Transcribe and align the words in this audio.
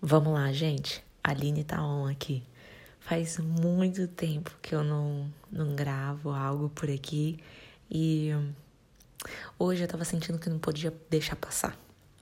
Vamos 0.00 0.34
lá, 0.34 0.52
gente. 0.52 1.04
A 1.22 1.30
Aline 1.30 1.64
tá 1.64 1.82
on 1.82 2.06
aqui. 2.06 2.42
Faz 3.00 3.38
muito 3.38 4.06
tempo 4.08 4.56
que 4.62 4.74
eu 4.74 4.82
não, 4.82 5.32
não 5.50 5.74
gravo 5.74 6.30
algo 6.30 6.68
por 6.70 6.90
aqui 6.90 7.38
e 7.90 8.30
hoje 9.58 9.82
eu 9.82 9.88
tava 9.88 10.04
sentindo 10.04 10.38
que 10.38 10.48
não 10.48 10.58
podia 10.58 10.92
deixar 11.10 11.36
passar. 11.36 11.78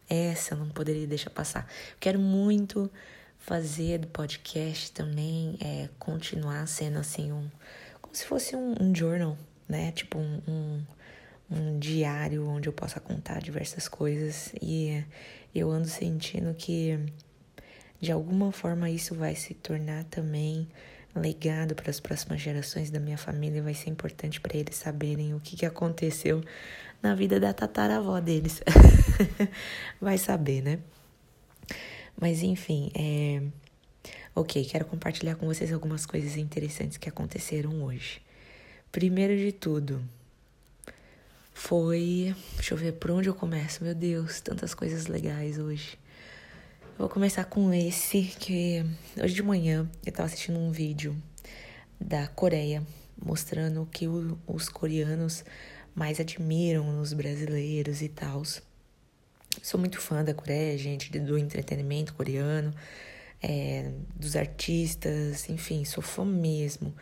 Essa 0.08 0.54
eu 0.54 0.58
não 0.58 0.68
poderia 0.68 1.06
deixar 1.06 1.30
passar. 1.30 1.68
Quero 2.00 2.18
muito 2.18 2.90
fazer 3.38 3.98
do 3.98 4.06
podcast 4.08 4.92
também, 4.92 5.56
é, 5.60 5.88
continuar 5.98 6.66
sendo 6.66 6.98
assim 6.98 7.32
um. 7.32 7.48
como 8.00 8.14
se 8.14 8.24
fosse 8.24 8.54
um, 8.54 8.74
um 8.80 8.94
journal, 8.94 9.36
né? 9.68 9.92
Tipo 9.92 10.18
um, 10.18 10.42
um, 10.48 10.82
um 11.50 11.78
diário 11.78 12.46
onde 12.46 12.68
eu 12.68 12.72
possa 12.72 13.00
contar 13.00 13.40
diversas 13.40 13.88
coisas 13.88 14.52
e 14.60 15.04
eu 15.54 15.70
ando 15.70 15.88
sentindo 15.88 16.54
que 16.54 16.98
de 18.02 18.10
alguma 18.10 18.50
forma, 18.50 18.90
isso 18.90 19.14
vai 19.14 19.36
se 19.36 19.54
tornar 19.54 20.02
também 20.06 20.66
legado 21.14 21.76
para 21.76 21.88
as 21.88 22.00
próximas 22.00 22.40
gerações 22.40 22.90
da 22.90 22.98
minha 22.98 23.16
família. 23.16 23.62
Vai 23.62 23.74
ser 23.74 23.90
importante 23.90 24.40
para 24.40 24.56
eles 24.56 24.74
saberem 24.74 25.34
o 25.34 25.38
que, 25.38 25.56
que 25.56 25.64
aconteceu 25.64 26.42
na 27.00 27.14
vida 27.14 27.38
da 27.38 27.52
tataravó 27.52 28.18
deles. 28.18 28.60
vai 30.02 30.18
saber, 30.18 30.62
né? 30.62 30.80
Mas 32.20 32.42
enfim, 32.42 32.90
é. 32.92 33.40
Ok, 34.34 34.64
quero 34.64 34.84
compartilhar 34.84 35.36
com 35.36 35.46
vocês 35.46 35.72
algumas 35.72 36.04
coisas 36.04 36.36
interessantes 36.36 36.98
que 36.98 37.08
aconteceram 37.08 37.84
hoje. 37.84 38.20
Primeiro 38.90 39.36
de 39.36 39.52
tudo, 39.52 40.02
foi. 41.54 42.34
Deixa 42.56 42.74
eu 42.74 42.78
ver 42.78 42.94
por 42.94 43.12
onde 43.12 43.28
eu 43.28 43.34
começo. 43.34 43.84
Meu 43.84 43.94
Deus, 43.94 44.40
tantas 44.40 44.74
coisas 44.74 45.06
legais 45.06 45.56
hoje. 45.56 46.01
Vou 47.02 47.08
começar 47.08 47.46
com 47.46 47.74
esse 47.74 48.22
que 48.38 48.84
hoje 49.20 49.34
de 49.34 49.42
manhã 49.42 49.90
eu 50.06 50.10
estava 50.10 50.26
assistindo 50.28 50.56
um 50.56 50.70
vídeo 50.70 51.20
da 52.00 52.28
Coreia 52.28 52.86
mostrando 53.20 53.82
o 53.82 53.86
que 53.86 54.06
o, 54.06 54.38
os 54.46 54.68
coreanos 54.68 55.44
mais 55.96 56.20
admiram 56.20 56.92
nos 56.92 57.12
brasileiros 57.12 58.02
e 58.02 58.08
tal. 58.08 58.44
Sou 59.60 59.80
muito 59.80 60.00
fã 60.00 60.22
da 60.22 60.32
Coreia, 60.32 60.78
gente, 60.78 61.10
do 61.18 61.36
entretenimento 61.36 62.14
coreano, 62.14 62.72
é, 63.42 63.90
dos 64.14 64.36
artistas, 64.36 65.50
enfim, 65.50 65.84
sou 65.84 66.04
fã 66.04 66.24
mesmo. 66.24 66.94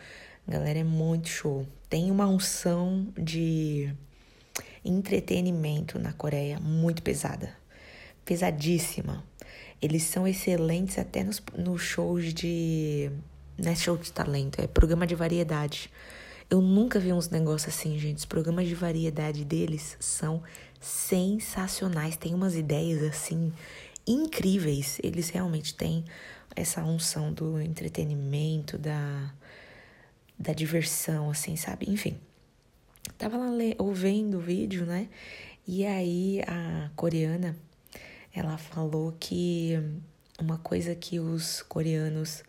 A 0.47 0.51
galera 0.51 0.79
é 0.79 0.83
muito 0.83 1.29
show. 1.29 1.63
Tem 1.87 2.09
uma 2.09 2.27
unção 2.27 3.07
de 3.15 3.93
entretenimento 4.83 5.99
na 5.99 6.11
Coreia 6.11 6.59
muito 6.59 7.03
pesada, 7.03 7.55
pesadíssima. 8.25 9.29
Eles 9.81 10.03
são 10.03 10.27
excelentes 10.27 10.99
até 10.99 11.23
nos, 11.23 11.41
nos 11.57 11.81
shows 11.81 12.33
de. 12.33 13.09
Não 13.57 13.71
é 13.71 13.75
show 13.75 13.97
de 13.97 14.11
talento, 14.11 14.61
é 14.61 14.67
programa 14.67 15.07
de 15.07 15.15
variedade. 15.15 15.89
Eu 16.49 16.61
nunca 16.61 16.99
vi 16.99 17.13
uns 17.13 17.29
negócios 17.29 17.73
assim, 17.73 17.97
gente. 17.97 18.17
Os 18.17 18.25
programas 18.25 18.67
de 18.67 18.75
variedade 18.75 19.45
deles 19.45 19.95
são 19.99 20.43
sensacionais. 20.79 22.17
Tem 22.17 22.33
umas 22.33 22.55
ideias 22.55 23.01
assim 23.03 23.51
incríveis. 24.05 24.99
Eles 25.01 25.29
realmente 25.29 25.73
têm 25.73 26.03
essa 26.55 26.83
unção 26.83 27.31
do 27.31 27.59
entretenimento, 27.59 28.77
da, 28.77 29.33
da 30.37 30.53
diversão, 30.53 31.29
assim, 31.29 31.55
sabe? 31.55 31.89
Enfim. 31.89 32.17
Tava 33.17 33.37
lá 33.37 33.47
ouvindo 33.77 34.37
o 34.37 34.41
vídeo, 34.41 34.85
né? 34.85 35.07
E 35.67 35.85
aí 35.85 36.41
a 36.47 36.89
coreana 36.95 37.55
ela 38.33 38.57
falou 38.57 39.15
que 39.19 39.73
uma 40.39 40.57
coisa 40.57 40.95
que 40.95 41.19
os 41.19 41.61
coreanos 41.63 42.43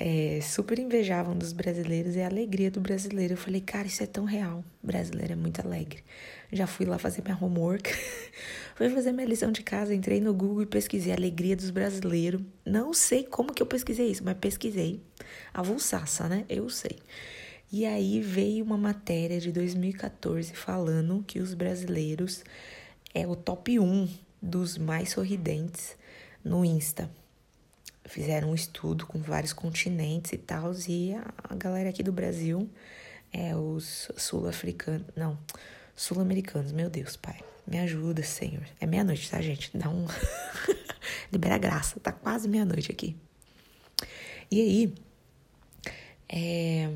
é, 0.00 0.38
super 0.40 0.78
invejavam 0.78 1.36
dos 1.36 1.52
brasileiros 1.52 2.16
é 2.16 2.24
a 2.24 2.28
alegria 2.28 2.70
do 2.70 2.80
brasileiro. 2.80 3.34
Eu 3.34 3.36
falei, 3.36 3.60
cara, 3.60 3.88
isso 3.88 4.02
é 4.02 4.06
tão 4.06 4.24
real. 4.24 4.64
O 4.80 4.86
brasileiro 4.86 5.32
é 5.32 5.36
muito 5.36 5.60
alegre. 5.60 6.04
Já 6.52 6.68
fui 6.68 6.86
lá 6.86 6.98
fazer 6.98 7.22
minha 7.22 7.36
homework, 7.36 7.92
fui 8.76 8.88
fazer 8.90 9.10
minha 9.10 9.26
lição 9.26 9.50
de 9.50 9.62
casa, 9.62 9.92
entrei 9.92 10.20
no 10.20 10.32
Google 10.32 10.62
e 10.62 10.66
pesquisei 10.66 11.12
alegria 11.12 11.56
dos 11.56 11.70
brasileiros. 11.70 12.40
Não 12.64 12.94
sei 12.94 13.24
como 13.24 13.52
que 13.52 13.60
eu 13.60 13.66
pesquisei 13.66 14.08
isso, 14.08 14.22
mas 14.24 14.38
pesquisei. 14.38 15.02
Avulsaça, 15.52 16.28
né? 16.28 16.44
Eu 16.48 16.70
sei. 16.70 16.96
E 17.70 17.84
aí 17.84 18.20
veio 18.20 18.64
uma 18.64 18.78
matéria 18.78 19.40
de 19.40 19.50
2014 19.50 20.54
falando 20.54 21.24
que 21.26 21.40
os 21.40 21.54
brasileiros 21.54 22.44
é 23.12 23.26
o 23.26 23.34
top 23.34 23.80
1 23.80 24.08
dos 24.40 24.78
mais 24.78 25.10
sorridentes 25.10 25.96
no 26.44 26.64
Insta. 26.64 27.10
Fizeram 28.04 28.50
um 28.50 28.54
estudo 28.54 29.06
com 29.06 29.20
vários 29.20 29.52
continentes 29.52 30.32
e 30.32 30.38
tal, 30.38 30.72
e 30.88 31.14
a 31.14 31.54
galera 31.54 31.90
aqui 31.90 32.02
do 32.02 32.12
Brasil 32.12 32.68
é 33.32 33.54
os 33.54 34.10
sul-africanos, 34.16 35.06
não, 35.14 35.38
sul-americanos, 35.94 36.72
meu 36.72 36.88
Deus, 36.88 37.16
pai, 37.16 37.38
me 37.66 37.78
ajuda, 37.78 38.22
Senhor. 38.22 38.66
É 38.80 38.86
meia-noite, 38.86 39.30
tá, 39.30 39.42
gente? 39.42 39.76
Dá 39.76 39.90
um. 39.90 40.06
Libera 41.30 41.58
graça, 41.58 42.00
tá 42.00 42.12
quase 42.12 42.48
meia-noite 42.48 42.90
aqui. 42.90 43.14
E 44.50 44.60
aí, 44.60 44.94
é, 46.28 46.90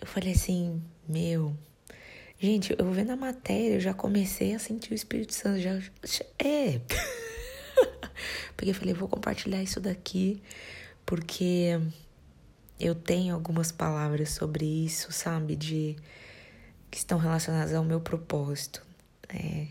eu 0.00 0.06
falei 0.06 0.32
assim, 0.32 0.82
meu, 1.08 1.56
Gente, 2.40 2.72
eu 2.78 2.92
vendo 2.92 3.10
a 3.10 3.16
matéria, 3.16 3.74
eu 3.74 3.80
já 3.80 3.92
comecei 3.92 4.54
a 4.54 4.60
sentir 4.60 4.92
o 4.92 4.94
Espírito 4.94 5.34
Santo. 5.34 5.58
Já. 5.58 5.72
É. 6.38 6.80
porque 8.56 8.70
eu 8.70 8.74
falei, 8.74 8.94
vou 8.94 9.08
compartilhar 9.08 9.60
isso 9.60 9.80
daqui, 9.80 10.40
porque 11.04 11.80
eu 12.78 12.94
tenho 12.94 13.34
algumas 13.34 13.72
palavras 13.72 14.30
sobre 14.30 14.64
isso, 14.64 15.10
sabe? 15.10 15.56
De. 15.56 15.96
que 16.88 16.98
estão 16.98 17.18
relacionadas 17.18 17.74
ao 17.74 17.82
meu 17.82 18.00
propósito. 18.00 18.86
É, 19.28 19.66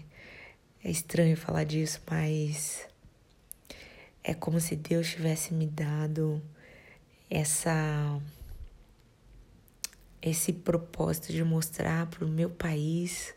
é 0.83 0.91
estranho 0.91 1.37
falar 1.37 1.63
disso, 1.63 2.01
mas. 2.09 2.85
É 4.21 4.33
como 4.33 4.59
se 4.59 4.75
Deus 4.75 5.07
tivesse 5.09 5.53
me 5.53 5.65
dado 5.65 6.43
essa 7.29 8.21
esse 10.21 10.51
propósito 10.51 11.31
de 11.31 11.43
mostrar 11.43 12.07
para 12.07 12.25
o 12.25 12.27
meu 12.27 12.49
país 12.49 13.33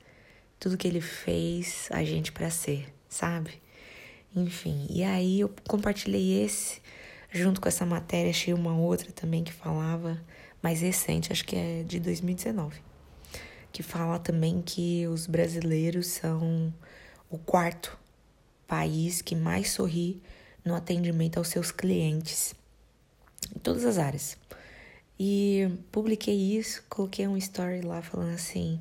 tudo 0.58 0.76
que 0.76 0.86
ele 0.86 1.00
fez 1.00 1.88
a 1.90 2.04
gente 2.04 2.32
para 2.32 2.50
ser, 2.50 2.92
sabe? 3.08 3.60
Enfim, 4.34 4.86
e 4.90 5.02
aí 5.02 5.40
eu 5.40 5.52
compartilhei 5.66 6.44
esse 6.44 6.80
junto 7.32 7.60
com 7.60 7.68
essa 7.68 7.86
matéria, 7.86 8.30
achei 8.30 8.52
uma 8.52 8.76
outra 8.76 9.10
também 9.12 9.44
que 9.44 9.52
falava 9.52 10.20
mais 10.62 10.80
recente, 10.80 11.32
acho 11.32 11.44
que 11.44 11.56
é 11.56 11.82
de 11.82 12.00
2019, 12.00 12.80
que 13.72 13.82
fala 13.82 14.18
também 14.18 14.60
que 14.60 15.06
os 15.06 15.26
brasileiros 15.26 16.06
são 16.08 16.72
o 17.30 17.38
quarto 17.38 17.98
país 18.66 19.22
que 19.22 19.34
mais 19.34 19.70
sorri 19.70 20.20
no 20.64 20.74
atendimento 20.74 21.38
aos 21.38 21.48
seus 21.48 21.70
clientes 21.70 22.54
em 23.54 23.58
todas 23.58 23.84
as 23.84 23.98
áreas. 23.98 24.36
E 25.22 25.68
publiquei 25.92 26.34
isso, 26.34 26.82
coloquei 26.88 27.28
um 27.28 27.36
story 27.36 27.82
lá 27.82 28.00
falando 28.00 28.32
assim: 28.32 28.80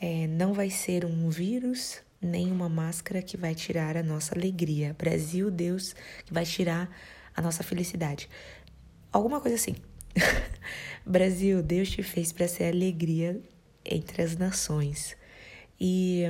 é, 0.00 0.28
não 0.28 0.54
vai 0.54 0.70
ser 0.70 1.04
um 1.04 1.28
vírus 1.28 2.00
nem 2.22 2.52
uma 2.52 2.68
máscara 2.68 3.20
que 3.20 3.36
vai 3.36 3.56
tirar 3.56 3.96
a 3.96 4.02
nossa 4.02 4.36
alegria. 4.36 4.94
Brasil, 4.96 5.50
Deus, 5.50 5.92
que 6.24 6.32
vai 6.32 6.44
tirar 6.44 6.88
a 7.34 7.42
nossa 7.42 7.64
felicidade. 7.64 8.30
Alguma 9.10 9.40
coisa 9.40 9.56
assim. 9.56 9.74
Brasil, 11.04 11.60
Deus 11.60 11.90
te 11.90 12.04
fez 12.04 12.30
para 12.30 12.46
ser 12.46 12.72
alegria 12.72 13.42
entre 13.84 14.22
as 14.22 14.36
nações. 14.36 15.16
E 15.80 16.22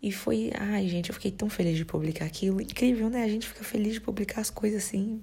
e 0.00 0.12
foi, 0.12 0.52
ai, 0.54 0.88
gente, 0.88 1.10
eu 1.10 1.14
fiquei 1.14 1.32
tão 1.32 1.50
feliz 1.50 1.76
de 1.76 1.84
publicar 1.84 2.26
aquilo. 2.26 2.60
Incrível, 2.60 3.10
né? 3.10 3.24
A 3.24 3.28
gente 3.28 3.48
fica 3.48 3.64
feliz 3.64 3.94
de 3.94 4.00
publicar 4.00 4.40
as 4.40 4.50
coisas 4.50 4.84
assim, 4.84 5.20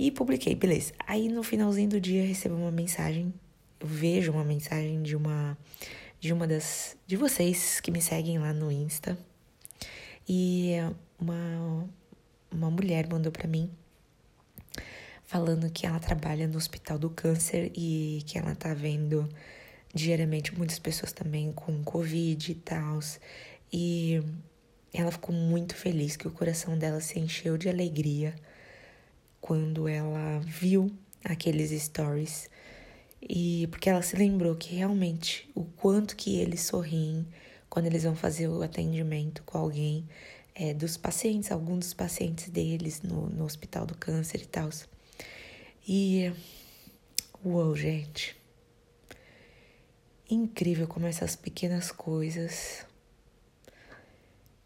e 0.00 0.10
publiquei, 0.10 0.54
beleza. 0.54 0.94
Aí 1.06 1.28
no 1.28 1.42
finalzinho 1.42 1.90
do 1.90 2.00
dia 2.00 2.24
recebo 2.24 2.54
uma 2.54 2.70
mensagem, 2.70 3.34
eu 3.78 3.86
vejo 3.86 4.32
uma 4.32 4.42
mensagem 4.42 5.02
de 5.02 5.14
uma 5.14 5.58
de 6.18 6.32
uma 6.32 6.46
das 6.46 6.96
de 7.06 7.16
vocês 7.18 7.80
que 7.80 7.90
me 7.90 8.00
seguem 8.00 8.38
lá 8.38 8.54
no 8.54 8.72
Insta. 8.72 9.18
E 10.26 10.72
uma 11.18 11.86
uma 12.50 12.70
mulher 12.70 13.06
mandou 13.10 13.30
para 13.30 13.46
mim 13.46 13.70
falando 15.26 15.70
que 15.70 15.86
ela 15.86 16.00
trabalha 16.00 16.48
no 16.48 16.56
Hospital 16.56 16.98
do 16.98 17.10
Câncer 17.10 17.70
e 17.76 18.22
que 18.26 18.38
ela 18.38 18.54
tá 18.54 18.72
vendo 18.72 19.28
diariamente 19.94 20.56
muitas 20.56 20.78
pessoas 20.78 21.12
também 21.12 21.52
com 21.52 21.84
Covid 21.84 22.50
e 22.50 22.54
tal. 22.54 23.00
E 23.70 24.22
ela 24.94 25.12
ficou 25.12 25.34
muito 25.34 25.74
feliz 25.74 26.16
que 26.16 26.26
o 26.26 26.30
coração 26.30 26.78
dela 26.78 27.02
se 27.02 27.18
encheu 27.18 27.58
de 27.58 27.68
alegria 27.68 28.34
quando 29.40 29.88
ela 29.88 30.40
viu 30.40 30.90
aqueles 31.24 31.70
stories 31.82 32.48
e 33.22 33.66
porque 33.70 33.90
ela 33.90 34.02
se 34.02 34.16
lembrou 34.16 34.54
que 34.56 34.74
realmente 34.74 35.50
o 35.54 35.64
quanto 35.64 36.16
que 36.16 36.38
eles 36.38 36.62
sorriem 36.62 37.26
quando 37.68 37.86
eles 37.86 38.02
vão 38.02 38.16
fazer 38.16 38.48
o 38.48 38.62
atendimento 38.62 39.42
com 39.44 39.58
alguém 39.58 40.06
é, 40.54 40.74
dos 40.74 40.96
pacientes, 40.96 41.52
alguns 41.52 41.78
dos 41.78 41.94
pacientes 41.94 42.48
deles 42.48 43.00
no, 43.02 43.28
no 43.30 43.44
hospital 43.44 43.86
do 43.86 43.96
câncer 43.96 44.42
e 44.42 44.46
tal. 44.46 44.68
E. 45.86 46.32
Uou, 47.44 47.74
gente. 47.76 48.36
Incrível 50.28 50.86
como 50.86 51.06
essas 51.06 51.36
pequenas 51.36 51.90
coisas. 51.90 52.84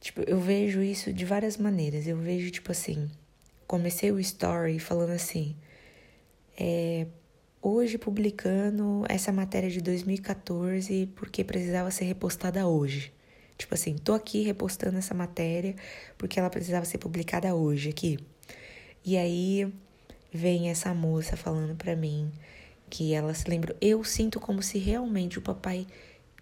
Tipo, 0.01 0.23
eu 0.23 0.41
vejo 0.41 0.83
isso 0.83 1.13
de 1.13 1.25
várias 1.25 1.57
maneiras. 1.57 2.07
Eu 2.07 2.17
vejo, 2.17 2.51
tipo 2.51 2.73
assim. 2.73 3.11
Comecei 3.67 4.13
o 4.13 4.21
story 4.21 4.79
falando 4.79 5.11
assim. 5.11 5.57
É, 6.59 7.07
hoje 7.61 7.97
publicando 7.97 9.05
essa 9.09 9.33
matéria 9.33 9.71
de 9.71 9.81
2014 9.81 11.09
porque 11.17 11.43
precisava 11.43 11.91
ser 11.91 12.05
repostada 12.05 12.67
hoje. 12.67 13.13
Tipo 13.57 13.75
assim, 13.75 13.97
tô 13.97 14.13
aqui 14.13 14.43
repostando 14.43 14.99
essa 14.99 15.15
matéria 15.15 15.75
porque 16.19 16.39
ela 16.39 16.51
precisava 16.51 16.85
ser 16.85 16.99
publicada 16.99 17.55
hoje 17.55 17.91
aqui. 17.91 18.19
E 19.05 19.17
aí 19.17 19.73
vem 20.33 20.69
essa 20.69 20.93
moça 20.93 21.37
falando 21.37 21.77
para 21.77 21.95
mim 21.95 22.31
que 22.91 23.15
ela 23.15 23.33
se 23.35 23.49
lembrou. 23.49 23.77
Eu 23.81 24.05
sinto 24.05 24.39
como 24.39 24.63
se 24.63 24.79
realmente 24.79 25.39
o 25.39 25.43
papai 25.43 25.87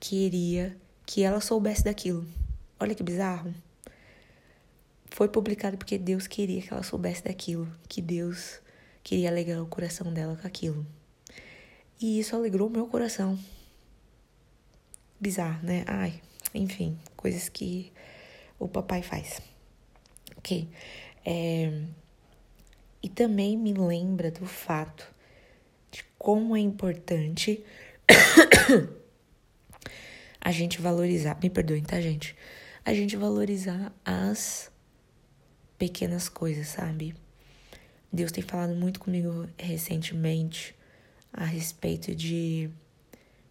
queria 0.00 0.76
que 1.06 1.22
ela 1.22 1.40
soubesse 1.40 1.84
daquilo. 1.84 2.26
Olha 2.80 2.94
que 2.94 3.02
bizarro. 3.02 3.54
Foi 5.12 5.28
publicado 5.28 5.76
porque 5.76 5.98
Deus 5.98 6.26
queria 6.26 6.62
que 6.62 6.72
ela 6.72 6.82
soubesse 6.82 7.22
daquilo, 7.22 7.70
que 7.86 8.00
Deus 8.00 8.62
queria 9.04 9.28
alegrar 9.28 9.62
o 9.62 9.66
coração 9.66 10.10
dela 10.10 10.38
com 10.40 10.46
aquilo. 10.46 10.86
E 12.00 12.18
isso 12.18 12.34
alegrou 12.34 12.70
meu 12.70 12.86
coração. 12.86 13.38
Bizarro, 15.20 15.62
né? 15.66 15.84
Ai, 15.86 16.18
enfim, 16.54 16.98
coisas 17.14 17.50
que 17.50 17.92
o 18.58 18.66
papai 18.66 19.02
faz. 19.02 19.42
Ok. 20.38 20.66
É... 21.26 21.82
E 23.02 23.08
também 23.10 23.54
me 23.54 23.74
lembra 23.74 24.30
do 24.30 24.46
fato 24.46 25.06
de 25.90 26.02
como 26.18 26.56
é 26.56 26.60
importante 26.60 27.62
a 30.40 30.50
gente 30.50 30.80
valorizar. 30.80 31.38
Me 31.42 31.50
perdoem, 31.50 31.82
tá, 31.82 32.00
gente? 32.00 32.34
A 32.82 32.94
gente 32.94 33.14
valorizar 33.14 33.92
as 34.02 34.71
pequenas 35.82 36.28
coisas, 36.28 36.68
sabe? 36.68 37.12
Deus 38.12 38.30
tem 38.30 38.40
falado 38.40 38.72
muito 38.72 39.00
comigo 39.00 39.48
recentemente 39.58 40.76
a 41.32 41.44
respeito 41.44 42.14
de 42.14 42.70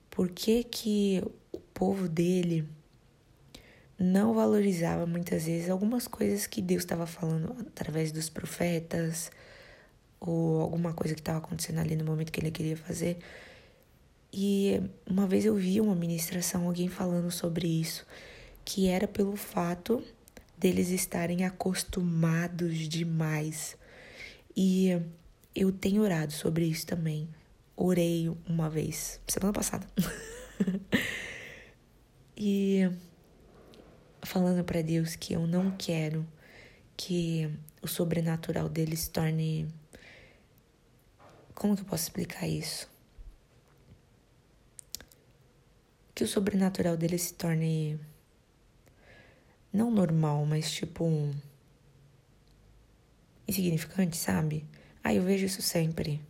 por 0.10 0.30
que 0.30 0.64
que 0.64 1.22
o 1.52 1.60
povo 1.60 2.08
dele 2.08 2.66
não 4.00 4.34
valorizava 4.34 5.06
muitas 5.06 5.44
vezes 5.44 5.70
algumas 5.70 6.08
coisas 6.08 6.48
que 6.48 6.62
Deus 6.62 6.84
estava 6.84 7.06
falando 7.06 7.54
através 7.68 8.14
dos 8.14 8.30
profetas 8.30 9.30
ou 10.18 10.62
alguma 10.62 10.94
coisa 10.94 11.14
que 11.14 11.20
estava 11.20 11.40
acontecendo 11.40 11.80
ali 11.80 11.98
no 11.98 12.06
momento 12.06 12.32
que 12.32 12.40
ele 12.40 12.50
queria 12.50 12.78
fazer. 12.78 13.18
E 14.32 14.82
uma 15.06 15.28
vez 15.28 15.44
eu 15.44 15.56
vi 15.56 15.82
uma 15.82 15.96
ministração 15.96 16.66
alguém 16.66 16.88
falando 16.88 17.30
sobre 17.30 17.68
isso, 17.68 18.08
que 18.64 18.88
era 18.88 19.06
pelo 19.06 19.36
fato 19.36 20.02
deles 20.62 20.90
estarem 20.90 21.44
acostumados 21.44 22.88
demais. 22.88 23.76
E 24.56 24.98
eu 25.54 25.74
tenho 25.74 26.02
orado 26.02 26.32
sobre 26.32 26.66
isso 26.66 26.88
também 26.88 27.28
orei 27.84 28.30
uma 28.48 28.70
vez, 28.70 29.20
semana 29.28 29.52
passada. 29.52 29.88
e 32.38 32.90
falando 34.24 34.64
para 34.64 34.82
Deus 34.82 35.16
que 35.16 35.34
eu 35.34 35.48
não 35.48 35.72
quero 35.72 36.26
que 36.96 37.50
o 37.82 37.88
sobrenatural 37.88 38.70
dele 38.70 38.96
se 38.96 39.10
torne. 39.10 39.68
Como 41.56 41.76
que 41.76 41.82
eu 41.82 41.86
posso 41.86 42.04
explicar 42.04 42.48
isso? 42.48 42.90
Que 46.14 46.24
o 46.24 46.28
sobrenatural 46.28 46.96
dele 46.96 47.18
se 47.18 47.34
torne. 47.34 48.00
Não 49.72 49.90
normal, 49.92 50.46
mas 50.46 50.72
tipo. 50.72 51.34
insignificante, 53.48 54.18
sabe? 54.18 54.66
Ah, 55.04 55.14
eu 55.14 55.24
vejo 55.24 55.46
isso 55.46 55.62
sempre 55.62 56.22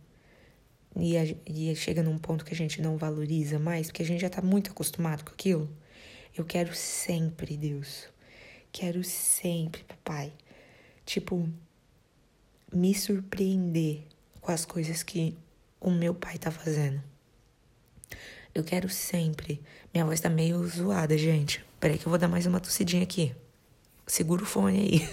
e, 0.96 1.16
a, 1.16 1.24
e 1.46 1.74
chega 1.74 2.02
num 2.02 2.18
ponto 2.18 2.44
que 2.44 2.52
a 2.52 2.56
gente 2.56 2.80
não 2.80 2.96
valoriza 2.96 3.58
mais, 3.58 3.86
porque 3.86 4.02
a 4.02 4.06
gente 4.06 4.20
já 4.20 4.30
tá 4.30 4.42
muito 4.42 4.70
acostumado 4.70 5.24
com 5.24 5.30
aquilo. 5.30 5.68
Eu 6.36 6.44
quero 6.44 6.74
sempre, 6.74 7.56
Deus. 7.56 8.08
Quero 8.70 9.02
sempre, 9.04 9.84
papai. 9.84 10.32
Tipo, 11.04 11.48
me 12.72 12.94
surpreender 12.94 14.02
com 14.40 14.50
as 14.50 14.64
coisas 14.64 15.02
que 15.02 15.36
o 15.80 15.90
meu 15.90 16.14
pai 16.14 16.38
tá 16.38 16.50
fazendo. 16.50 17.02
Eu 18.54 18.64
quero 18.64 18.88
sempre. 18.88 19.62
Minha 19.92 20.04
voz 20.04 20.20
tá 20.20 20.28
meio 20.28 20.66
zoada, 20.66 21.16
gente. 21.16 21.64
Peraí 21.82 21.98
que 21.98 22.06
eu 22.06 22.10
vou 22.10 22.18
dar 22.18 22.28
mais 22.28 22.46
uma 22.46 22.60
tossidinha 22.60 23.02
aqui. 23.02 23.34
Segura 24.06 24.44
o 24.44 24.46
fone 24.46 24.78
aí. 24.78 25.08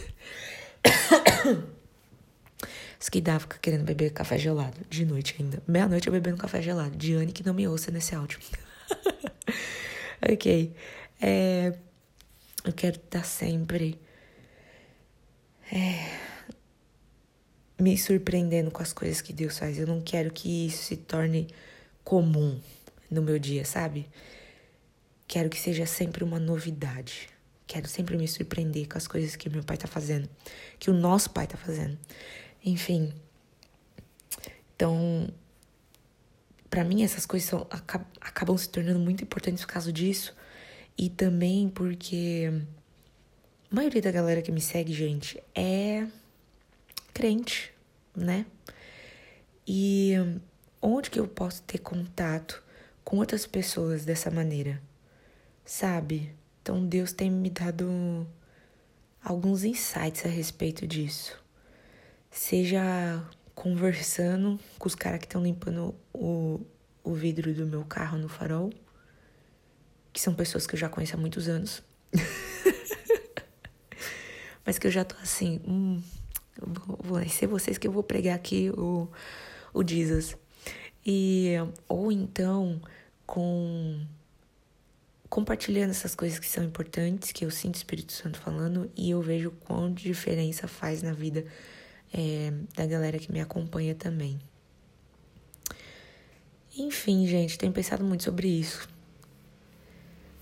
que 3.10 3.20
dá 3.20 3.40
ficar 3.40 3.58
querendo 3.58 3.84
beber 3.84 4.14
café 4.14 4.38
gelado 4.38 4.78
de 4.88 5.04
noite 5.04 5.36
ainda. 5.40 5.64
Meia-noite 5.68 6.06
eu 6.06 6.14
bebendo 6.14 6.38
café 6.38 6.62
gelado. 6.62 6.96
Diane 6.96 7.32
que 7.32 7.44
não 7.44 7.56
me 7.56 7.68
ouça 7.68 7.90
nesse 7.90 8.14
áudio. 8.14 8.38
ok. 10.32 10.72
É, 11.20 11.74
eu 12.64 12.74
quero 12.74 12.98
estar 12.98 13.24
sempre 13.24 14.00
é, 15.72 16.20
me 17.80 17.98
surpreendendo 17.98 18.70
com 18.70 18.84
as 18.84 18.94
coisas 18.94 19.22
que 19.22 19.34
Deus 19.34 19.58
faz. 19.58 19.80
Eu 19.80 19.88
não 19.88 20.02
quero 20.02 20.32
que 20.32 20.68
isso 20.68 20.84
se 20.84 20.98
torne 20.98 21.48
comum 22.04 22.62
no 23.10 23.24
meu 23.24 23.40
dia, 23.40 23.66
sabe? 23.66 24.08
Quero 25.30 25.48
que 25.48 25.60
seja 25.60 25.86
sempre 25.86 26.24
uma 26.24 26.40
novidade. 26.40 27.30
Quero 27.68 27.88
sempre 27.88 28.18
me 28.18 28.28
surpreender 28.28 28.88
com 28.90 28.98
as 28.98 29.06
coisas 29.06 29.36
que 29.36 29.48
meu 29.48 29.64
pai 29.64 29.78
tá 29.78 29.88
fazendo, 29.88 30.28
que 30.80 30.90
o 30.90 30.94
nosso 30.94 31.30
pai 31.30 31.46
tá 31.46 31.56
fazendo. 31.56 32.00
Enfim. 32.66 33.14
Então, 34.76 35.32
para 36.68 36.84
mim 36.84 37.04
essas 37.04 37.28
coisas 37.28 37.48
são, 37.48 37.68
acabam 37.70 38.58
se 38.58 38.68
tornando 38.70 38.98
muito 38.98 39.24
importantes 39.24 39.64
por 39.64 39.72
causa 39.72 39.94
disso. 39.94 40.36
E 40.98 41.12
também 41.12 41.70
porque 41.70 42.52
a 43.72 43.76
maioria 43.76 44.02
da 44.02 44.12
galera 44.12 44.42
que 44.42 44.52
me 44.52 44.60
segue, 44.60 44.94
gente, 44.94 45.40
é 45.54 46.08
crente, 47.14 47.72
né? 48.18 48.48
E 49.68 50.14
onde 50.82 51.12
que 51.12 51.20
eu 51.20 51.28
posso 51.28 51.62
ter 51.62 51.78
contato 51.78 52.64
com 53.04 53.18
outras 53.18 53.46
pessoas 53.46 54.04
dessa 54.04 54.32
maneira? 54.32 54.82
Sabe? 55.72 56.36
Então 56.62 56.84
Deus 56.84 57.14
tem 57.14 57.30
me 57.30 57.52
dado 57.52 58.28
alguns 59.24 59.64
insights 59.64 60.26
a 60.26 60.28
respeito 60.28 60.88
disso 60.88 61.40
seja 62.32 63.24
conversando 63.54 64.60
com 64.78 64.88
os 64.88 64.96
caras 64.96 65.20
que 65.20 65.26
estão 65.26 65.44
limpando 65.44 65.94
o, 66.14 66.62
o 67.04 67.14
vidro 67.14 67.54
do 67.54 67.66
meu 67.66 67.84
carro 67.84 68.18
no 68.18 68.30
farol, 68.30 68.72
que 70.14 70.22
são 70.22 70.34
pessoas 70.34 70.66
que 70.66 70.76
eu 70.76 70.80
já 70.80 70.90
conheço 70.90 71.16
há 71.16 71.20
muitos 71.20 71.48
anos. 71.48 71.84
Mas 74.66 74.80
que 74.80 74.88
eu 74.88 74.92
já 74.92 75.04
tô 75.04 75.16
assim, 75.22 75.60
hum, 75.68 76.02
vai 77.04 77.28
ser 77.28 77.48
vocês 77.48 77.78
que 77.78 77.88
eu 77.88 77.92
vou 77.92 78.04
pregar 78.04 78.36
aqui 78.36 78.70
o, 78.72 79.10
o 79.74 79.88
Jesus. 79.88 80.38
E, 81.06 81.56
ou 81.88 82.12
então, 82.12 82.82
com 83.26 84.00
compartilhando 85.30 85.92
essas 85.92 86.16
coisas 86.16 86.40
que 86.40 86.48
são 86.48 86.64
importantes, 86.64 87.32
que 87.32 87.46
eu 87.46 87.52
sinto 87.52 87.76
o 87.76 87.78
Espírito 87.78 88.12
Santo 88.12 88.40
falando, 88.40 88.90
e 88.96 89.12
eu 89.12 89.22
vejo 89.22 89.52
quão 89.52 89.94
diferença 89.94 90.68
faz 90.68 91.04
na 91.04 91.14
vida 91.14 91.46
é, 92.14 92.52
da 92.76 92.86
galera 92.86 93.20
que 93.20 93.32
me 93.32 93.40
acompanha 93.40 93.94
também. 93.94 94.40
Enfim, 96.76 97.28
gente, 97.28 97.58
tenho 97.58 97.72
pensado 97.72 98.04
muito 98.04 98.24
sobre 98.24 98.48
isso. 98.48 98.88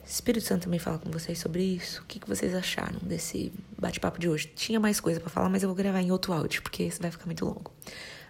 Espírito 0.06 0.46
Santo 0.46 0.64
também 0.64 0.80
fala 0.80 0.98
com 0.98 1.12
vocês 1.12 1.38
sobre 1.38 1.62
isso. 1.64 2.02
O 2.02 2.06
que, 2.06 2.18
que 2.20 2.28
vocês 2.28 2.56
acharam 2.56 3.00
desse 3.00 3.52
bate-papo 3.78 4.18
de 4.18 4.30
hoje? 4.30 4.48
Tinha 4.56 4.80
mais 4.80 5.02
coisa 5.02 5.20
para 5.20 5.30
falar, 5.30 5.50
mas 5.50 5.64
eu 5.64 5.70
vou 5.70 5.76
gravar 5.76 6.02
em 6.02 6.12
outro 6.12 6.32
áudio, 6.32 6.62
porque 6.62 6.84
esse 6.84 7.02
vai 7.02 7.12
ficar 7.12 7.26
muito 7.26 7.44
longo. 7.44 7.74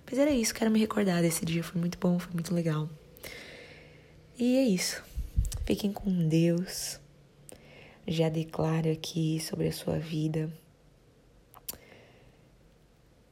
Mas 0.10 0.18
era 0.18 0.32
isso, 0.32 0.56
quero 0.56 0.72
me 0.72 0.80
recordar 0.80 1.22
desse 1.22 1.46
dia. 1.46 1.64
Foi 1.64 1.80
muito 1.80 2.00
bom, 2.00 2.18
foi 2.18 2.34
muito 2.34 2.54
legal. 2.54 2.90
E 4.40 4.58
é 4.58 4.64
isso. 4.64 5.04
Fiquem 5.68 5.92
com 5.92 6.30
Deus. 6.30 6.98
Já 8.08 8.30
declaro 8.30 8.90
aqui 8.90 9.38
sobre 9.42 9.68
a 9.68 9.72
sua 9.74 10.00
vida 10.00 10.50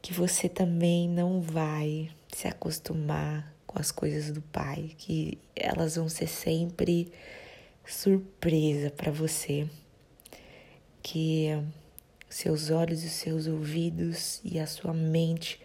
que 0.01 0.12
você 0.12 0.50
também 0.50 1.08
não 1.08 1.39
vai 1.39 2.12
se 2.27 2.46
acostumar 2.46 3.56
com 3.65 3.80
as 3.80 3.89
coisas 3.89 4.32
do 4.32 4.42
pai, 4.42 4.92
que 4.98 5.39
elas 5.56 5.96
vão 5.96 6.10
ser 6.10 6.27
sempre 6.27 7.10
surpresa 7.86 8.92
para 8.92 9.13
você, 9.13 9.70
que 11.01 11.48
Seus 12.30 12.70
olhos 12.70 13.01
e 13.01 13.10
seus 13.10 13.48
ouvidos 13.48 14.42
e 14.44 14.60
a 14.60 14.68
sua 14.68 14.94
mente 14.94 15.58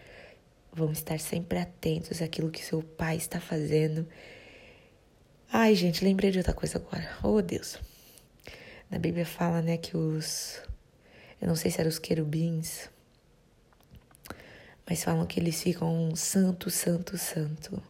vão 0.72 0.92
estar 0.92 1.18
sempre 1.18 1.58
atentos 1.58 2.22
àquilo 2.22 2.48
que 2.48 2.64
seu 2.64 2.80
pai 2.80 3.16
está 3.16 3.40
fazendo. 3.40 4.06
Ai, 5.52 5.74
gente, 5.74 6.04
lembrei 6.04 6.30
de 6.30 6.38
outra 6.38 6.54
coisa 6.54 6.78
agora. 6.78 7.10
Oh, 7.22 7.42
Deus. 7.42 7.78
Na 8.88 8.98
Bíblia 8.98 9.26
fala, 9.26 9.60
né, 9.60 9.76
que 9.76 9.96
os. 9.96 10.62
Eu 11.40 11.48
não 11.48 11.56
sei 11.56 11.70
se 11.70 11.80
eram 11.80 11.88
os 11.88 11.98
querubins, 11.98 12.88
mas 14.88 15.02
falam 15.02 15.26
que 15.26 15.40
eles 15.40 15.62
ficam 15.62 16.14
santo, 16.14 16.70
santo, 16.70 17.16
santo. 17.18 17.82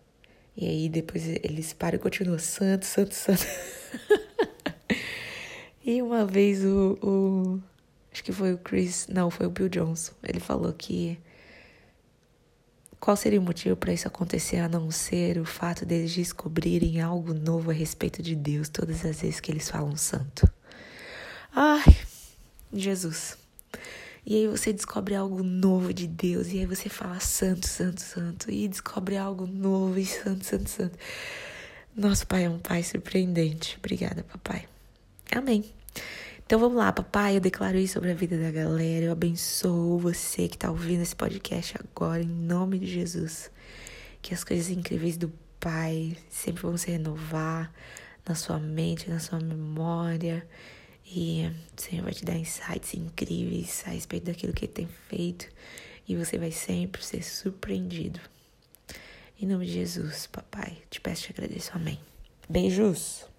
E 0.57 0.67
aí 0.67 0.89
depois 0.89 1.27
eles 1.27 1.73
param 1.73 1.97
e 1.97 1.99
continuam 1.99 2.39
santo, 2.39 2.87
santo, 2.87 3.15
santo. 3.15 3.45
e 5.85 6.01
uma 6.01 6.25
vez 6.25 6.65
o, 6.65 6.99
o, 7.03 7.63
Acho 8.13 8.25
que 8.25 8.33
foi 8.33 8.53
o 8.53 8.59
Chris. 8.59 9.07
Não, 9.09 9.31
foi 9.31 9.47
o 9.47 9.51
Bill 9.51 9.69
Johnson. 9.69 10.13
Ele 10.23 10.41
falou 10.41 10.73
que. 10.73 11.19
Qual 13.01 13.17
seria 13.17 13.41
o 13.41 13.43
motivo 13.43 13.75
para 13.77 13.95
isso 13.95 14.07
acontecer 14.07 14.59
a 14.59 14.69
não 14.69 14.91
ser 14.91 15.39
o 15.39 15.45
fato 15.47 15.87
deles 15.87 16.15
descobrirem 16.15 17.01
algo 17.01 17.33
novo 17.33 17.71
a 17.71 17.75
respeito 17.75 18.23
de 18.23 18.37
Deus 18.37 18.69
todas 18.69 19.05
as 19.07 19.23
vezes 19.23 19.41
que 19.41 19.51
eles 19.51 19.71
falam 19.71 19.97
santo? 19.97 20.47
Ai, 21.51 21.97
Jesus. 22.71 23.39
E 24.27 24.37
aí 24.37 24.49
você 24.49 24.71
descobre 24.71 25.15
algo 25.15 25.43
novo 25.43 25.95
de 25.95 26.07
Deus, 26.07 26.49
e 26.49 26.59
aí 26.59 26.67
você 26.67 26.91
fala 26.91 27.19
santo, 27.21 27.67
santo, 27.67 28.03
santo, 28.03 28.51
e 28.51 28.69
descobre 28.69 29.17
algo 29.17 29.47
novo, 29.47 29.99
e 29.99 30.05
santo, 30.05 30.45
santo, 30.45 30.69
santo. 30.69 30.99
Nosso 31.97 32.27
Pai 32.27 32.45
é 32.45 32.51
um 32.51 32.59
Pai 32.59 32.83
surpreendente. 32.83 33.77
Obrigada, 33.79 34.23
papai. 34.25 34.69
Amém. 35.35 35.65
Então 36.51 36.59
vamos 36.59 36.79
lá, 36.79 36.93
papai. 36.93 37.37
Eu 37.37 37.41
declaro 37.41 37.79
isso 37.79 37.93
sobre 37.93 38.11
a 38.11 38.15
vida 38.15 38.37
da 38.37 38.51
galera. 38.51 39.05
Eu 39.05 39.13
abençoo 39.13 40.01
você 40.01 40.49
que 40.49 40.57
está 40.57 40.69
ouvindo 40.69 41.01
esse 41.01 41.15
podcast 41.15 41.77
agora, 41.79 42.21
em 42.21 42.27
nome 42.27 42.77
de 42.81 42.87
Jesus. 42.87 43.53
Que 44.21 44.35
as 44.35 44.43
coisas 44.43 44.69
incríveis 44.69 45.17
do 45.17 45.33
Pai 45.61 46.17
sempre 46.29 46.63
vão 46.63 46.77
se 46.77 46.91
renovar 46.91 47.73
na 48.29 48.35
sua 48.35 48.59
mente, 48.59 49.09
na 49.09 49.21
sua 49.21 49.39
memória. 49.39 50.45
E 51.07 51.49
o 51.79 51.81
Senhor 51.81 52.03
vai 52.03 52.15
te 52.15 52.25
dar 52.25 52.35
insights 52.35 52.95
incríveis 52.95 53.85
a 53.87 53.91
respeito 53.91 54.25
daquilo 54.25 54.53
que 54.53 54.65
Ele 54.65 54.73
tem 54.73 54.89
feito. 55.09 55.47
E 56.09 56.17
você 56.17 56.37
vai 56.37 56.51
sempre 56.51 57.01
ser 57.05 57.23
surpreendido. 57.23 58.19
Em 59.41 59.47
nome 59.47 59.67
de 59.67 59.75
Jesus, 59.75 60.27
papai, 60.27 60.79
te 60.91 61.01
peço 61.01 61.23
e 61.23 61.27
te 61.27 61.31
agradeço. 61.31 61.71
Amém. 61.77 62.01
Beijos! 62.49 63.30